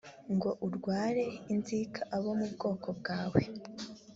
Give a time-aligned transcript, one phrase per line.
[0.35, 3.41] ngo urware inzika abo mu bwoko bwawe